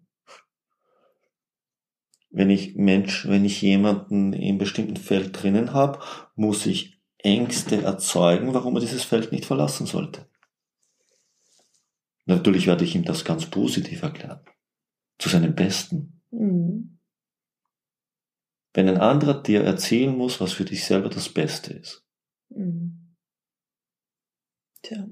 Wenn 2.31 2.51
ich 2.51 2.75
Mensch, 2.75 3.27
wenn 3.27 3.43
ich 3.43 3.62
jemanden 3.62 4.33
im 4.33 4.59
bestimmten 4.59 4.98
Feld 4.98 5.41
drinnen 5.41 5.74
habe, 5.74 6.00
muss 6.36 6.67
ich 6.67 7.01
Ängste 7.17 7.81
erzeugen, 7.81 8.53
warum 8.53 8.75
er 8.75 8.81
dieses 8.81 9.03
Feld 9.03 9.31
nicht 9.31 9.45
verlassen 9.45 9.88
sollte. 9.88 10.27
Natürlich 12.25 12.67
werde 12.67 12.86
ich 12.86 12.95
ihm 12.95 13.03
das 13.03 13.25
ganz 13.25 13.48
positiv 13.48 14.03
erklären. 14.03 14.41
Zu 15.17 15.29
seinem 15.29 15.55
Besten. 15.55 16.18
Mhm. 16.31 16.98
Wenn 18.74 18.88
ein 18.88 18.98
anderer 18.98 19.41
dir 19.41 19.63
erzählen 19.63 20.15
muss, 20.15 20.39
was 20.39 20.53
für 20.53 20.65
dich 20.65 20.86
selber 20.86 21.09
das 21.09 21.29
Beste 21.29 21.74
ist. 21.74 22.05
Mhm. 22.50 23.15
Tja. 24.81 25.07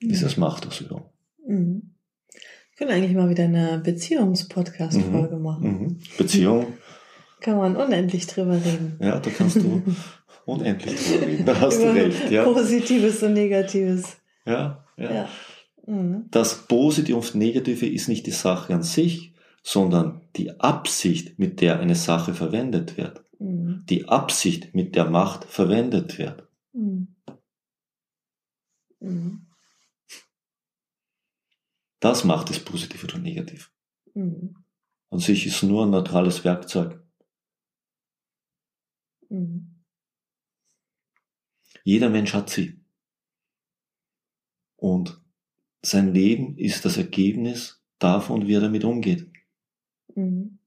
Ist 0.00 0.22
das 0.22 0.36
Machtausübung. 0.36 1.10
Mhm. 1.46 1.94
Wir 2.30 2.86
können 2.86 2.90
eigentlich 2.92 3.16
mal 3.16 3.28
wieder 3.28 3.44
eine 3.44 3.80
Beziehungspodcast-Folge 3.80 5.36
mhm. 5.36 5.42
machen. 5.42 5.64
Mhm. 5.64 6.00
Beziehung. 6.16 6.74
Kann 7.40 7.56
man 7.56 7.76
unendlich 7.76 8.26
drüber 8.26 8.54
reden. 8.54 8.98
Ja, 9.00 9.18
da 9.18 9.30
kannst 9.30 9.56
du 9.56 9.82
unendlich 10.44 10.96
drüber 10.96 11.26
reden. 11.26 11.44
Da 11.44 11.60
hast 11.60 11.80
du 11.80 11.92
recht. 11.92 12.30
Ja. 12.30 12.44
Positives 12.44 13.22
und 13.22 13.32
Negatives. 13.32 14.16
Ja, 14.44 14.84
ja. 14.96 15.12
ja. 15.12 15.28
Mhm. 15.88 16.26
Das 16.30 16.66
Positive 16.66 17.16
und 17.16 17.34
Negative 17.34 17.86
ist 17.86 18.08
nicht 18.08 18.26
die 18.26 18.30
Sache 18.30 18.74
an 18.74 18.82
sich, 18.82 19.32
sondern 19.62 20.20
die 20.36 20.60
Absicht, 20.60 21.38
mit 21.38 21.62
der 21.62 21.80
eine 21.80 21.94
Sache 21.94 22.34
verwendet 22.34 22.98
wird. 22.98 23.24
Mhm. 23.38 23.84
Die 23.88 24.06
Absicht, 24.06 24.74
mit 24.74 24.94
der 24.96 25.06
Macht 25.06 25.46
verwendet 25.46 26.18
wird. 26.18 26.46
Mhm. 26.72 27.16
mhm. 29.00 29.46
Das 32.00 32.22
macht 32.22 32.50
es 32.50 32.62
positiv 32.62 33.02
oder 33.02 33.18
negativ. 33.18 33.72
Mhm. 34.14 34.56
An 35.10 35.18
sich 35.18 35.46
ist 35.46 35.62
nur 35.62 35.86
ein 35.86 35.90
neutrales 35.90 36.44
Werkzeug. 36.44 37.02
Mhm. 39.30 39.82
Jeder 41.82 42.10
Mensch 42.10 42.34
hat 42.34 42.50
sie. 42.50 42.78
Und 44.76 45.20
sein 45.82 46.12
Leben 46.12 46.56
ist 46.56 46.84
das 46.84 46.96
Ergebnis 46.96 47.82
davon, 47.98 48.46
wie 48.46 48.54
er 48.54 48.60
damit 48.60 48.84
umgeht. 48.84 49.26
Mhm. 50.14 50.58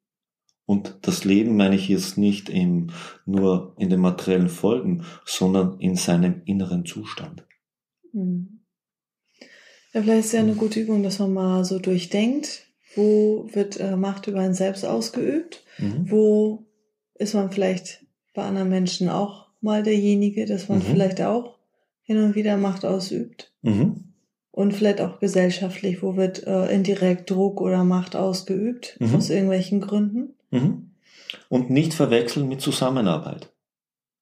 Und 0.65 0.99
das 1.01 1.25
Leben 1.25 1.57
meine 1.57 1.75
ich 1.75 1.89
jetzt 1.89 2.17
nicht 2.17 2.49
im, 2.49 2.91
nur 3.25 3.75
in 3.77 3.89
den 3.89 3.99
materiellen 3.99 4.49
Folgen, 4.49 5.03
sondern 5.25 5.79
in 5.79 5.95
seinem 5.95 6.43
inneren 6.45 6.85
Zustand. 6.85 7.45
Mhm. 8.13 8.61
Ja, 9.93 10.01
vielleicht 10.01 10.19
ist 10.19 10.25
es 10.27 10.31
ja 10.31 10.39
eine 10.39 10.55
gute 10.55 10.79
Übung, 10.79 11.03
dass 11.03 11.19
man 11.19 11.33
mal 11.33 11.65
so 11.65 11.79
durchdenkt, 11.79 12.67
wo 12.95 13.49
wird 13.51 13.79
äh, 13.79 13.97
Macht 13.97 14.27
über 14.27 14.39
einen 14.39 14.53
selbst 14.53 14.85
ausgeübt, 14.85 15.65
mhm. 15.77 16.09
wo 16.09 16.65
ist 17.15 17.33
man 17.33 17.51
vielleicht 17.51 18.05
bei 18.33 18.43
anderen 18.43 18.69
Menschen 18.69 19.09
auch 19.09 19.47
mal 19.59 19.83
derjenige, 19.83 20.45
dass 20.45 20.69
man 20.69 20.79
mhm. 20.79 20.83
vielleicht 20.83 21.21
auch 21.21 21.59
hin 22.03 22.17
und 22.17 22.35
wieder 22.35 22.55
Macht 22.55 22.85
ausübt. 22.85 23.53
Mhm 23.61 24.10
und 24.51 24.74
vielleicht 24.74 25.01
auch 25.01 25.20
gesellschaftlich, 25.20 26.03
wo 26.03 26.17
wird 26.17 26.46
äh, 26.46 26.74
indirekt 26.74 27.29
Druck 27.29 27.62
oder 27.62 27.84
Macht 27.84 28.15
ausgeübt, 28.15 28.98
mhm. 29.00 29.15
aus 29.15 29.29
irgendwelchen 29.29 29.81
Gründen. 29.81 30.34
Mhm. 30.51 30.91
Und 31.48 31.70
nicht 31.70 31.93
verwechseln 31.93 32.48
mit 32.50 32.62
Zusammenarbeit. 32.62 33.50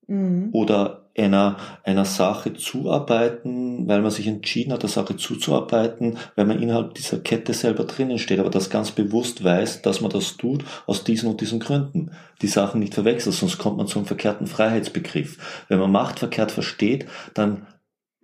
Mhm. 0.07 0.49
Oder 0.51 1.09
einer, 1.17 1.57
einer 1.83 2.05
Sache 2.05 2.53
zuarbeiten, 2.53 3.87
weil 3.87 4.01
man 4.01 4.11
sich 4.11 4.27
entschieden 4.27 4.71
hat, 4.71 4.83
der 4.83 4.89
Sache 4.89 5.17
zuzuarbeiten, 5.17 6.17
weil 6.35 6.45
man 6.45 6.61
innerhalb 6.61 6.93
dieser 6.93 7.19
Kette 7.19 7.53
selber 7.53 7.83
drinnen 7.83 8.19
steht, 8.19 8.39
aber 8.39 8.49
das 8.49 8.69
ganz 8.69 8.91
bewusst 8.91 9.43
weiß, 9.43 9.81
dass 9.81 10.01
man 10.01 10.11
das 10.11 10.37
tut 10.37 10.63
aus 10.85 11.03
diesen 11.03 11.29
und 11.29 11.41
diesen 11.41 11.59
Gründen. 11.59 12.11
Die 12.41 12.47
Sachen 12.47 12.79
nicht 12.79 12.93
verwechseln, 12.93 13.33
sonst 13.33 13.57
kommt 13.57 13.77
man 13.77 13.87
zum 13.87 14.05
verkehrten 14.05 14.47
Freiheitsbegriff. 14.47 15.65
Wenn 15.67 15.79
man 15.79 15.91
Macht 15.91 16.19
verkehrt 16.19 16.51
versteht, 16.51 17.07
dann 17.33 17.67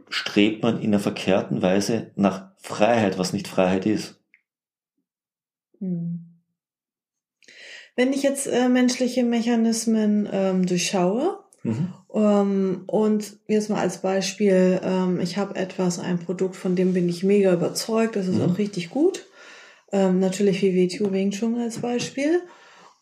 strebt 0.10 0.64
man 0.64 0.80
in 0.82 0.88
einer 0.88 1.00
verkehrten 1.00 1.62
Weise 1.62 2.12
nach 2.16 2.52
Freiheit, 2.58 3.18
was 3.18 3.34
nicht 3.34 3.48
Freiheit 3.48 3.86
ist. 3.86 4.20
Hm. 5.80 6.26
Wenn 7.96 8.12
ich 8.12 8.24
jetzt 8.24 8.48
äh, 8.48 8.68
menschliche 8.68 9.24
Mechanismen 9.24 10.28
ähm, 10.32 10.66
durchschaue 10.66 11.40
mhm. 11.64 11.94
ähm, 12.14 12.84
und 12.88 13.38
jetzt 13.48 13.70
mal 13.70 13.80
als 13.80 14.00
Beispiel, 14.00 14.82
ähm, 14.84 15.22
ich 15.22 15.38
habe 15.38 15.56
etwas, 15.56 16.00
ein 16.00 16.20
Produkt, 16.20 16.58
von 16.58 16.76
dem 16.76 16.94
bin 16.94 17.08
ich 17.08 17.24
mega 17.24 17.54
überzeugt, 17.54 18.18
das 18.18 18.28
ist 18.28 18.36
mhm. 18.36 18.42
auch 18.52 18.58
richtig 18.58 18.90
gut. 18.90 19.26
Ähm, 19.94 20.20
natürlich 20.20 20.62
wie 20.62 20.76
WTO 20.76 21.14
Wing 21.14 21.32
Chun 21.32 21.58
als 21.58 21.80
Beispiel. 21.80 22.42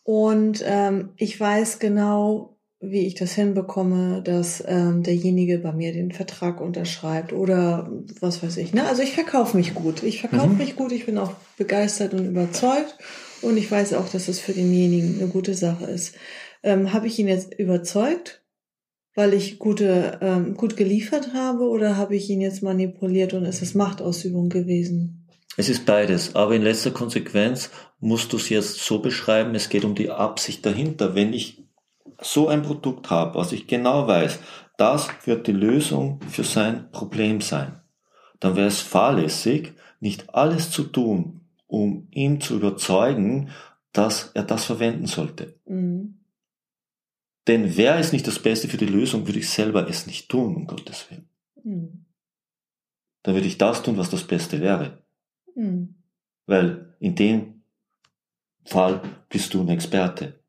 Und 0.04 0.62
ähm, 0.64 1.10
ich 1.16 1.40
weiß 1.40 1.80
genau, 1.80 2.53
wie 2.90 3.06
ich 3.06 3.14
das 3.14 3.32
hinbekomme, 3.34 4.22
dass 4.22 4.62
ähm, 4.66 5.02
derjenige 5.02 5.58
bei 5.58 5.72
mir 5.72 5.92
den 5.92 6.12
Vertrag 6.12 6.60
unterschreibt 6.60 7.32
oder 7.32 7.90
was 8.20 8.42
weiß 8.42 8.56
ich. 8.58 8.72
Ne? 8.74 8.86
Also 8.86 9.02
ich 9.02 9.12
verkaufe 9.12 9.56
mich 9.56 9.74
gut. 9.74 10.02
Ich 10.02 10.20
verkaufe 10.20 10.48
mhm. 10.48 10.58
mich 10.58 10.76
gut, 10.76 10.92
ich 10.92 11.06
bin 11.06 11.18
auch 11.18 11.32
begeistert 11.56 12.14
und 12.14 12.26
überzeugt 12.26 12.96
und 13.42 13.56
ich 13.56 13.70
weiß 13.70 13.94
auch, 13.94 14.08
dass 14.08 14.28
es 14.28 14.40
für 14.40 14.52
denjenigen 14.52 15.20
eine 15.20 15.28
gute 15.28 15.54
Sache 15.54 15.86
ist. 15.86 16.14
Ähm, 16.62 16.92
habe 16.92 17.06
ich 17.06 17.18
ihn 17.18 17.28
jetzt 17.28 17.54
überzeugt, 17.58 18.42
weil 19.14 19.34
ich 19.34 19.58
gute, 19.58 20.18
ähm, 20.20 20.54
gut 20.54 20.76
geliefert 20.76 21.34
habe 21.34 21.68
oder 21.68 21.96
habe 21.96 22.16
ich 22.16 22.28
ihn 22.30 22.40
jetzt 22.40 22.62
manipuliert 22.62 23.34
und 23.34 23.44
ist 23.44 23.62
es 23.62 23.74
Machtausübung 23.74 24.48
gewesen? 24.48 25.26
Es 25.56 25.68
ist 25.68 25.86
beides, 25.86 26.34
aber 26.34 26.54
in 26.54 26.62
letzter 26.62 26.90
Konsequenz 26.90 27.70
musst 28.00 28.32
du 28.32 28.38
es 28.38 28.48
jetzt 28.48 28.80
so 28.80 28.98
beschreiben, 28.98 29.54
es 29.54 29.68
geht 29.68 29.84
um 29.84 29.94
die 29.94 30.10
Absicht 30.10 30.66
dahinter. 30.66 31.14
Wenn 31.14 31.32
ich 31.32 31.63
so 32.24 32.48
ein 32.48 32.62
Produkt 32.62 33.10
habe, 33.10 33.38
was 33.38 33.52
ich 33.52 33.66
genau 33.66 34.06
weiß, 34.06 34.38
das 34.76 35.08
wird 35.24 35.46
die 35.46 35.52
Lösung 35.52 36.20
für 36.28 36.44
sein 36.44 36.90
Problem 36.90 37.40
sein, 37.40 37.80
dann 38.40 38.56
wäre 38.56 38.66
es 38.66 38.80
fahrlässig, 38.80 39.72
nicht 40.00 40.34
alles 40.34 40.70
zu 40.70 40.84
tun, 40.84 41.42
um 41.66 42.08
ihn 42.10 42.40
zu 42.40 42.56
überzeugen, 42.56 43.50
dass 43.92 44.32
er 44.34 44.42
das 44.42 44.64
verwenden 44.64 45.06
sollte. 45.06 45.58
Mhm. 45.66 46.18
Denn 47.46 47.76
wäre 47.76 47.98
es 47.98 48.12
nicht 48.12 48.26
das 48.26 48.38
Beste 48.38 48.68
für 48.68 48.76
die 48.76 48.86
Lösung, 48.86 49.26
würde 49.26 49.38
ich 49.38 49.50
selber 49.50 49.88
es 49.88 50.06
nicht 50.06 50.28
tun, 50.28 50.56
um 50.56 50.66
Gottes 50.66 51.10
Willen. 51.10 51.28
Mhm. 51.62 52.04
Dann 53.22 53.34
würde 53.34 53.46
ich 53.46 53.58
das 53.58 53.82
tun, 53.82 53.96
was 53.96 54.10
das 54.10 54.24
Beste 54.24 54.60
wäre. 54.60 55.02
Mhm. 55.54 55.94
Weil 56.46 56.94
in 57.00 57.14
dem 57.14 57.62
Fall 58.64 59.02
bist 59.28 59.54
du 59.54 59.60
ein 59.60 59.68
Experte. 59.68 60.40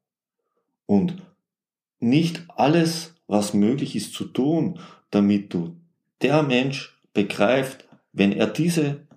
Und 0.85 1.21
nicht 2.05 2.45
alles, 2.49 3.15
was 3.27 3.53
möglich 3.53 3.95
ist 3.95 4.13
zu 4.13 4.25
tun, 4.25 4.79
damit 5.09 5.53
du 5.53 5.75
der 6.21 6.43
Mensch 6.43 7.01
begreift, 7.13 7.87
wenn 8.13 8.31
er 8.31 8.47
diese, 8.47 9.07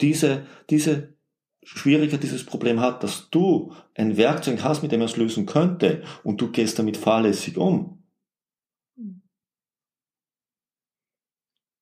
diese, 0.00 0.46
diese 0.68 1.14
Schwierigkeit, 1.62 2.22
dieses 2.22 2.44
Problem 2.44 2.80
hat, 2.80 3.02
dass 3.02 3.30
du 3.30 3.72
ein 3.94 4.16
Werkzeug 4.16 4.62
hast, 4.62 4.82
mit 4.82 4.92
dem 4.92 5.00
er 5.00 5.06
es 5.06 5.16
lösen 5.16 5.46
könnte 5.46 6.02
und 6.24 6.40
du 6.40 6.50
gehst 6.50 6.78
damit 6.78 6.96
fahrlässig 6.96 7.56
um, 7.56 8.02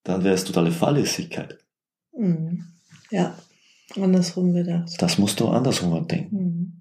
dann 0.04 0.24
wäre 0.24 0.34
es 0.34 0.44
totale 0.44 0.72
Fahrlässigkeit. 0.72 1.58
Mhm. 2.12 2.64
Ja, 3.10 3.38
andersrum 3.96 4.52
gedacht. 4.52 4.90
Das 4.98 5.18
musst 5.18 5.40
du 5.40 5.48
andersrum 5.48 6.06
denken. 6.06 6.36
Mhm. 6.36 6.77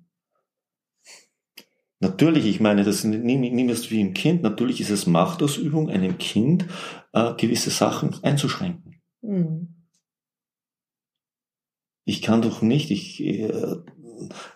Natürlich, 2.00 2.46
ich 2.46 2.60
meine, 2.60 2.84
das 2.84 3.04
nimm, 3.04 3.70
es 3.70 3.89
wie 3.89 4.01
im 4.01 4.13
Kind, 4.13 4.44
natürlich 4.44 4.82
ist 4.82 4.92
es 4.92 5.08
Machtausübung, 5.08 5.89
einem 5.89 6.18
Kind 6.20 6.68
äh, 7.12 7.34
gewisse 7.36 7.72
Sachen 7.72 8.24
einzuschränken. 8.24 9.01
Mhm. 9.22 9.74
Ich 12.06 12.22
kann 12.22 12.42
doch 12.42 12.62
nicht, 12.62 12.92
ich, 12.92 13.22
äh, 13.24 13.77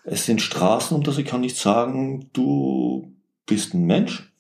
es 0.04 0.26
sind 0.26 0.42
Straßen 0.42 0.96
und 0.96 1.08
das, 1.08 1.18
ich 1.18 1.26
kann 1.26 1.42
nicht 1.42 1.58
sagen, 1.58 2.30
du 2.32 3.16
bist 3.48 3.74
ein 3.74 3.86
Mensch, 3.86 4.31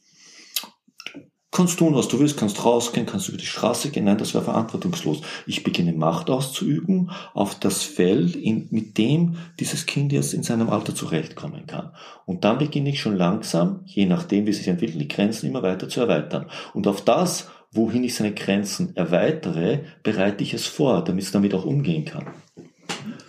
Kannst 1.53 1.79
tun, 1.79 1.93
was 1.93 2.07
du 2.07 2.17
willst, 2.17 2.37
kannst 2.37 2.63
rausgehen, 2.63 3.05
kannst 3.05 3.27
über 3.27 3.37
die 3.37 3.45
Straße 3.45 3.89
gehen. 3.89 4.05
Nein, 4.05 4.17
das 4.17 4.33
wäre 4.33 4.45
verantwortungslos. 4.45 5.19
Ich 5.45 5.63
beginne 5.63 5.91
Macht 5.91 6.29
auszuüben 6.29 7.11
auf 7.33 7.59
das 7.59 7.83
Feld, 7.83 8.37
in, 8.37 8.69
mit 8.71 8.97
dem 8.97 9.35
dieses 9.59 9.85
Kind 9.85 10.13
jetzt 10.13 10.33
in 10.33 10.43
seinem 10.43 10.69
Alter 10.69 10.95
zurechtkommen 10.95 11.67
kann. 11.67 11.91
Und 12.25 12.45
dann 12.45 12.57
beginne 12.57 12.89
ich 12.91 13.01
schon 13.01 13.17
langsam, 13.17 13.81
je 13.85 14.05
nachdem, 14.05 14.45
wie 14.45 14.53
sich 14.53 14.69
entwickelt, 14.69 15.01
die 15.01 15.09
Grenzen 15.09 15.49
immer 15.49 15.61
weiter 15.61 15.89
zu 15.89 15.99
erweitern. 15.99 16.45
Und 16.73 16.87
auf 16.87 17.03
das, 17.03 17.49
wohin 17.73 18.05
ich 18.05 18.15
seine 18.15 18.33
Grenzen 18.33 18.95
erweitere, 18.95 19.79
bereite 20.03 20.43
ich 20.45 20.53
es 20.53 20.67
vor, 20.67 21.03
damit 21.03 21.25
es 21.25 21.31
damit 21.31 21.53
auch 21.53 21.65
umgehen 21.65 22.05
kann. 22.05 22.27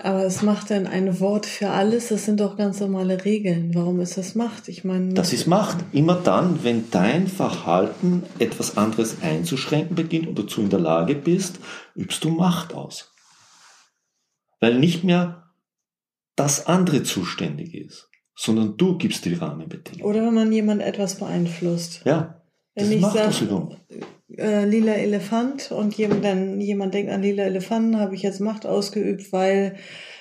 Aber 0.03 0.25
es 0.25 0.43
macht 0.43 0.71
dann 0.71 0.89
ein 0.89 1.21
Wort 1.21 1.47
für 1.47 1.71
alles. 1.71 2.09
Das 2.09 2.25
sind 2.25 2.41
doch 2.41 2.57
ganz 2.57 2.81
normale 2.81 3.25
Regeln. 3.25 3.73
Warum 3.75 4.01
ist 4.01 4.19
das 4.19 4.35
Macht? 4.35 4.69
Ich 4.69 4.83
meine. 4.83 5.15
Das 5.15 5.33
ist 5.33 5.47
Macht. 5.47 5.79
Immer 5.93 6.17
dann, 6.17 6.65
wenn 6.65 6.91
dein 6.91 7.29
Verhalten 7.29 8.25
etwas 8.41 8.77
anderes 8.77 9.23
einzuschränken 9.23 9.95
beginnt 9.95 10.27
und 10.27 10.37
dazu 10.39 10.61
in 10.61 10.71
der 10.71 10.81
Lage 10.81 11.15
bist, 11.15 11.61
übst 11.95 12.25
du 12.25 12.31
Macht 12.31 12.75
aus. 12.75 13.13
Weil 14.59 14.79
nicht 14.79 15.05
mehr 15.05 15.53
das 16.35 16.67
andere 16.67 17.05
zuständig 17.05 17.75
ist, 17.75 18.09
sondern 18.35 18.77
du 18.77 18.99
gibst 18.99 19.25
die 19.25 19.35
Rahmenbedingungen. 19.35 20.05
Oder 20.05 20.27
wenn 20.27 20.35
man 20.35 20.53
jemand 20.53 20.83
etwas 20.83 21.17
beeinflusst. 21.17 22.03
Ja. 22.05 22.43
Wenn 22.75 22.91
ich 22.91 23.03
sage, 23.03 23.79
äh, 24.39 24.65
lila 24.65 24.93
Elefant 24.93 25.73
und 25.73 25.95
jemand, 25.95 26.25
dann 26.25 26.61
jemand 26.61 26.95
denkt 26.95 27.13
an 27.13 27.23
lila 27.23 27.45
Elefanten, 27.45 27.99
habe 27.99 28.15
ich 28.15 28.23
jetzt 28.23 28.41
Macht 28.41 28.67
ausgeübt, 28.67 29.33
weil, 29.33 29.77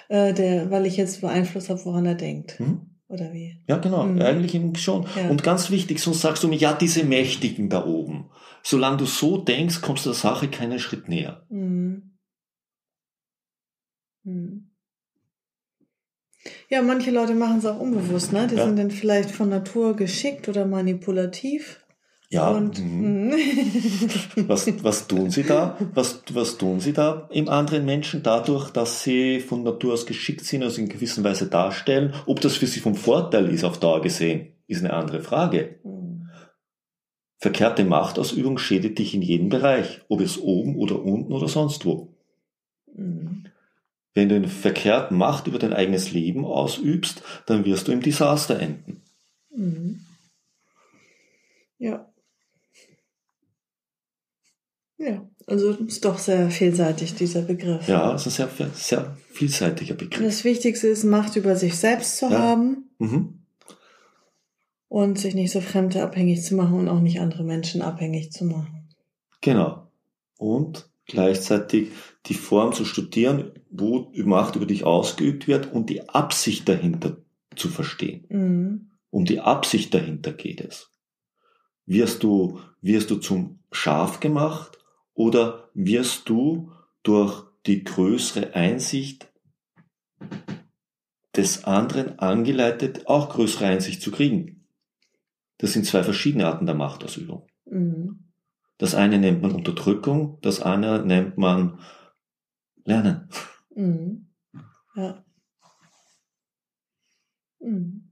äh, 0.10 0.34
der, 0.34 0.72
weil 0.72 0.86
ich 0.86 0.98
jetzt 0.98 1.22
beeinflusst 1.22 1.70
habe, 1.70 1.84
woran 1.86 2.06
er 2.06 2.16
denkt. 2.16 2.60
Mhm. 2.60 2.88
Oder 3.08 3.34
wie? 3.34 3.58
Ja, 3.68 3.78
genau, 3.78 4.06
mhm. 4.06 4.22
eigentlich 4.22 4.58
schon. 4.82 5.06
Ja. 5.18 5.30
Und 5.30 5.44
ganz 5.44 5.70
wichtig, 5.70 6.00
sonst 6.00 6.22
sagst 6.22 6.44
du 6.44 6.48
mir, 6.48 6.56
ja, 6.56 6.74
diese 6.74 7.04
Mächtigen 7.04 7.70
da 7.70 7.86
oben. 7.86 8.30
Solange 8.64 8.98
du 8.98 9.06
so 9.06 9.38
denkst, 9.38 9.82
kommst 9.82 10.06
du 10.06 10.12
der 10.12 10.18
Sache 10.18 10.48
keinen 10.48 10.80
Schritt 10.80 11.10
näher. 11.10 11.46
Mhm. 11.50 12.18
Mhm. 14.24 14.72
Ja, 16.70 16.82
manche 16.82 17.12
Leute 17.12 17.34
machen 17.34 17.60
es 17.60 17.66
auch 17.66 17.80
unbewusst, 17.80 18.32
ne? 18.32 18.48
Die 18.48 18.56
ja. 18.56 18.66
sind 18.66 18.80
dann 18.80 18.92
vielleicht 18.92 19.30
von 19.30 19.50
Natur 19.50 19.96
geschickt 19.96 20.50
oder 20.50 20.66
manipulativ. 20.66 21.81
Ja. 22.32 22.50
Und, 22.50 22.80
mhm. 22.80 23.32
mhm. 23.32 23.34
was, 24.48 24.84
was 24.84 25.08
tun 25.08 25.30
Sie 25.30 25.44
da? 25.44 25.78
Was, 25.94 26.24
was 26.32 26.58
tun 26.58 26.80
Sie 26.80 26.94
da 26.94 27.28
im 27.30 27.50
anderen 27.50 27.86
Menschen 27.86 28.24
dadurch, 28.24 28.70
dass 28.72 29.04
Sie 29.04 29.42
von 29.42 29.64
Natur 29.64 29.94
aus 29.94 30.06
geschickt 30.06 30.46
sind, 30.46 30.64
also 30.64 30.80
in 30.80 30.88
gewisser 30.88 31.26
Weise 31.26 31.48
darstellen? 31.48 32.14
Ob 32.26 32.40
das 32.40 32.56
für 32.56 32.68
Sie 32.68 32.80
vom 32.80 32.96
Vorteil 32.96 33.50
ist 33.50 33.66
auf 33.66 33.80
Dauer 33.82 34.02
gesehen, 34.02 34.54
ist 34.68 34.80
eine 34.80 34.94
andere 34.94 35.22
Frage. 35.22 35.80
Mhm. 35.84 36.30
Verkehrte 37.38 37.84
Machtausübung 37.84 38.58
schädigt 38.58 39.00
dich 39.00 39.14
in 39.14 39.22
jedem 39.22 39.50
Bereich, 39.50 40.00
ob 40.08 40.22
es 40.22 40.40
oben 40.40 40.78
oder 40.78 41.04
unten 41.04 41.34
oder 41.34 41.50
sonst 41.50 41.86
wo. 41.86 42.16
Mhm. 42.96 43.48
Wenn 44.14 44.30
du 44.30 44.38
in 44.38 44.48
verkehrt 44.48 45.12
Macht 45.12 45.48
über 45.48 45.60
dein 45.60 45.74
eigenes 45.74 46.14
Leben 46.14 46.46
ausübst, 46.46 47.24
dann 47.46 47.66
wirst 47.66 47.90
du 47.90 47.92
im 47.92 48.02
Desaster 48.02 48.58
enden. 48.58 49.02
Ja. 51.78 52.11
Ja, 55.02 55.28
also 55.48 55.72
ist 55.72 56.06
doch 56.06 56.20
sehr 56.20 56.52
vielseitig, 56.52 57.16
dieser 57.16 57.42
Begriff. 57.42 57.88
Ja, 57.88 58.14
es 58.14 58.28
ist 58.28 58.40
ein 58.40 58.50
sehr, 58.56 58.70
sehr 58.74 59.18
vielseitiger 59.32 59.96
Begriff. 59.96 60.24
Das 60.24 60.44
Wichtigste 60.44 60.88
ist, 60.88 61.04
Macht 61.04 61.36
über 61.36 61.56
sich 61.56 61.76
selbst 61.76 62.18
zu 62.18 62.30
ja. 62.30 62.38
haben. 62.38 62.90
Mhm. 63.00 63.40
Und 64.88 65.18
sich 65.18 65.34
nicht 65.34 65.52
so 65.52 65.62
Fremde 65.62 66.04
abhängig 66.04 66.44
zu 66.44 66.54
machen 66.54 66.76
und 66.76 66.90
auch 66.90 67.00
nicht 67.00 67.20
andere 67.20 67.44
Menschen 67.44 67.82
abhängig 67.82 68.32
zu 68.32 68.46
machen. 68.46 68.90
Genau. 69.40 69.88
Und 70.38 70.90
gleichzeitig 71.06 71.90
die 72.28 72.34
Form 72.34 72.74
zu 72.74 72.86
studieren, 72.86 73.54
wo 73.72 74.12
Macht 74.18 74.56
über 74.56 74.66
dich 74.66 74.84
ausgeübt 74.84 75.48
wird 75.48 75.74
und 75.74 75.90
die 75.90 76.10
Absicht 76.10 76.70
dahinter 76.70 77.18
zu 77.56 77.70
verstehen. 77.70 78.26
Mhm. 78.30 78.92
Um 79.10 79.26
die 79.26 79.40
Absicht 79.40 79.94
dahinter 79.94 80.34
geht 80.34 80.62
es. 80.62 80.92
Wirst 81.86 82.22
du, 82.22 82.60
wirst 82.82 83.10
du 83.10 83.16
zum 83.16 83.60
Schaf 83.72 84.20
gemacht 84.20 84.78
oder 85.14 85.70
wirst 85.74 86.30
du 86.30 86.72
durch 87.04 87.44
die 87.66 87.84
größere 87.84 88.54
Einsicht 88.56 89.32
des 91.36 91.64
anderen 91.64 92.20
angeleitet, 92.20 93.08
auch 93.08 93.30
größere 93.30 93.66
Einsicht 93.66 94.02
zu 94.02 94.12
kriegen? 94.12 94.68
Das 95.58 95.74
sind 95.74 95.86
zwei 95.86 96.04
verschiedene 96.04 96.48
Arten 96.48 96.66
der 96.66 96.76
Machtausübung. 96.76 97.48
Mhm. 97.66 98.32
Das 98.78 98.96
eine 98.96 99.20
nennt 99.20 99.44
man 99.44 99.52
Unterdrückung, 99.52 100.40
das 100.42 100.60
andere 100.60 101.06
nennt 101.06 101.38
man 101.38 101.80
Lernen. 102.84 103.30
Mhm. 103.76 104.28
Ja. 104.96 105.24
Mhm. 107.60 108.12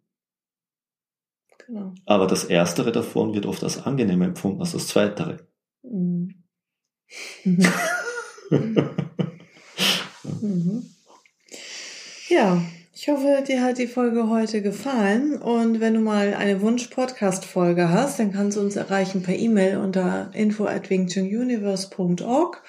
Genau. 1.66 1.94
Aber 2.06 2.28
das 2.28 2.46
Erstere 2.46 2.92
davon 2.92 3.34
wird 3.34 3.46
oft 3.46 3.64
als 3.64 3.84
angenehmer 3.84 4.26
empfunden 4.26 4.62
als 4.62 4.74
das 4.74 4.88
Zweitere. 4.88 5.48
Mhm. 5.82 6.39
Mhm. 7.44 7.66
Ja, 12.30 12.62
ich 12.94 13.10
hoffe, 13.10 13.44
dir 13.48 13.64
hat 13.64 13.80
die 13.80 13.88
Folge 13.88 14.30
heute 14.30 14.62
gefallen. 14.62 15.38
Und 15.38 15.80
wenn 15.80 15.96
du 15.96 16.00
mal 16.00 16.36
eine 16.36 16.62
Wunsch-Podcast-Folge 16.62 17.90
hast, 17.90 18.20
dann 18.20 18.32
kannst 18.32 18.58
du 18.58 18.62
uns 18.62 18.76
erreichen 18.76 19.24
per 19.24 19.36
E-Mail 19.36 19.78
unter 19.78 20.30
info 20.34 20.66
at 20.66 20.92
wingchununiverse.org 20.92 22.62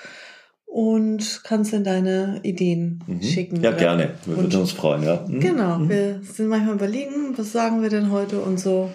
und 0.64 1.40
kannst 1.44 1.74
dann 1.74 1.84
deine 1.84 2.40
Ideen 2.42 3.04
mhm. 3.06 3.22
schicken. 3.22 3.60
Ja, 3.60 3.72
gerne. 3.72 4.14
Wir 4.24 4.38
würden 4.38 4.60
uns 4.60 4.72
freuen, 4.72 5.02
ja. 5.02 5.26
Mhm. 5.28 5.40
Genau. 5.40 5.78
Mhm. 5.78 5.88
Wir 5.90 6.20
sind 6.22 6.48
manchmal 6.48 6.76
überlegen, 6.76 7.36
was 7.36 7.52
sagen 7.52 7.82
wir 7.82 7.90
denn 7.90 8.10
heute 8.10 8.40
und 8.40 8.58
so. 8.58 8.90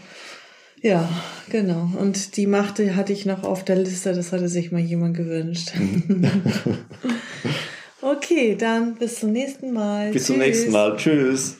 Ja, 0.85 1.09
genau. 1.49 1.89
Und 1.99 2.37
die 2.37 2.45
Macht 2.45 2.77
hatte 2.77 3.11
ich 3.11 3.25
noch 3.25 3.41
auf 3.41 3.65
der 3.65 3.75
Liste, 3.75 4.13
das 4.13 4.31
hatte 4.31 4.47
sich 4.47 4.71
mal 4.71 4.81
jemand 4.81 5.17
gewünscht. 5.17 5.71
Mhm. 5.75 6.29
okay, 8.01 8.55
dann 8.55 8.93
bis 8.93 9.19
zum 9.21 9.31
nächsten 9.31 9.73
Mal. 9.73 10.11
Bis 10.11 10.21
Tschüss. 10.21 10.27
zum 10.27 10.37
nächsten 10.37 10.71
Mal. 10.71 10.95
Tschüss. 10.95 11.57